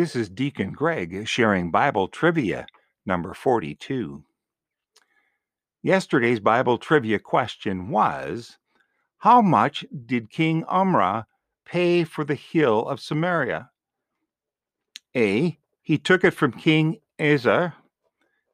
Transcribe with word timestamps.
This 0.00 0.16
is 0.16 0.30
Deacon 0.30 0.72
Greg 0.72 1.28
sharing 1.28 1.70
Bible 1.70 2.08
trivia 2.08 2.64
number 3.04 3.34
42. 3.34 4.24
Yesterday's 5.82 6.40
Bible 6.40 6.78
trivia 6.78 7.18
question 7.18 7.90
was 7.90 8.56
How 9.18 9.42
much 9.42 9.84
did 10.06 10.30
King 10.30 10.64
Omri 10.64 11.24
pay 11.66 12.04
for 12.04 12.24
the 12.24 12.34
hill 12.34 12.88
of 12.88 12.98
Samaria? 12.98 13.68
A. 15.14 15.58
He 15.82 15.98
took 15.98 16.24
it 16.24 16.30
from 16.30 16.52
King 16.52 17.02
Asa. 17.20 17.74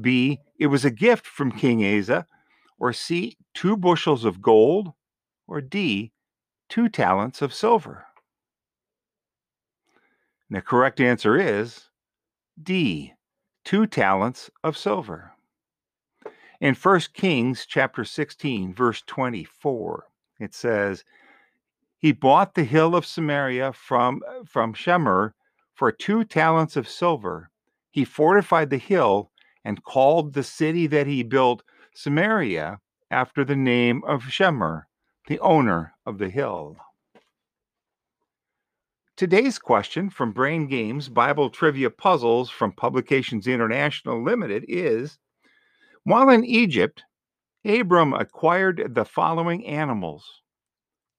B. 0.00 0.40
It 0.58 0.66
was 0.66 0.84
a 0.84 0.90
gift 0.90 1.24
from 1.24 1.52
King 1.52 1.86
Asa. 1.86 2.26
Or 2.80 2.92
C. 2.92 3.36
Two 3.54 3.76
bushels 3.76 4.24
of 4.24 4.42
gold. 4.42 4.92
Or 5.46 5.60
D. 5.60 6.10
Two 6.68 6.88
talents 6.88 7.40
of 7.40 7.54
silver. 7.54 8.07
And 10.48 10.56
the 10.56 10.62
correct 10.62 11.00
answer 11.00 11.36
is 11.36 11.88
D, 12.60 13.14
two 13.64 13.86
talents 13.86 14.50
of 14.64 14.76
silver. 14.76 15.32
In 16.60 16.74
1 16.74 17.00
Kings 17.12 17.66
chapter 17.66 18.04
16, 18.04 18.74
verse 18.74 19.02
24, 19.06 20.06
it 20.40 20.54
says, 20.54 21.04
He 21.98 22.12
bought 22.12 22.54
the 22.54 22.64
hill 22.64 22.96
of 22.96 23.06
Samaria 23.06 23.72
from, 23.72 24.22
from 24.44 24.74
Shemer 24.74 25.34
for 25.74 25.92
two 25.92 26.24
talents 26.24 26.76
of 26.76 26.88
silver. 26.88 27.50
He 27.90 28.04
fortified 28.04 28.70
the 28.70 28.78
hill 28.78 29.30
and 29.64 29.84
called 29.84 30.32
the 30.32 30.42
city 30.42 30.86
that 30.88 31.06
he 31.06 31.22
built 31.22 31.62
Samaria 31.94 32.80
after 33.10 33.44
the 33.44 33.56
name 33.56 34.02
of 34.04 34.22
Shemer, 34.22 34.84
the 35.28 35.38
owner 35.40 35.94
of 36.06 36.18
the 36.18 36.30
hill. 36.30 36.76
Today's 39.18 39.58
question 39.58 40.10
from 40.10 40.30
Brain 40.30 40.68
Games 40.68 41.08
Bible 41.08 41.50
Trivia 41.50 41.90
Puzzles 41.90 42.50
from 42.50 42.70
Publications 42.70 43.48
International 43.48 44.22
Limited 44.22 44.64
is 44.68 45.18
While 46.04 46.28
in 46.28 46.44
Egypt, 46.44 47.02
Abram 47.64 48.14
acquired 48.14 48.94
the 48.94 49.04
following 49.04 49.66
animals 49.66 50.42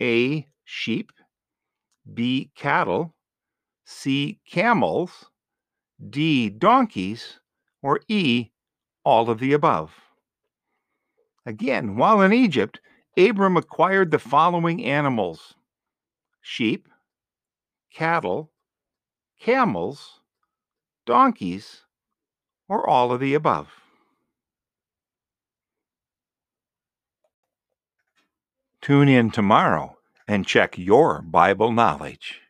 A. 0.00 0.46
Sheep, 0.62 1.10
B. 2.14 2.52
Cattle, 2.54 3.12
C. 3.84 4.38
Camels, 4.48 5.28
D. 6.10 6.48
Donkeys, 6.48 7.40
or 7.82 7.98
E. 8.06 8.50
All 9.04 9.28
of 9.28 9.40
the 9.40 9.52
above. 9.52 9.90
Again, 11.44 11.96
while 11.96 12.20
in 12.20 12.32
Egypt, 12.32 12.80
Abram 13.18 13.56
acquired 13.56 14.12
the 14.12 14.20
following 14.20 14.84
animals 14.84 15.54
sheep, 16.40 16.86
cattle, 17.92 18.50
camels, 19.40 20.20
donkeys, 21.06 21.82
or 22.68 22.88
all 22.88 23.12
of 23.12 23.20
the 23.20 23.34
above. 23.34 23.68
Tune 28.80 29.08
in 29.08 29.30
tomorrow 29.30 29.98
and 30.26 30.46
check 30.46 30.78
your 30.78 31.20
Bible 31.20 31.72
knowledge. 31.72 32.40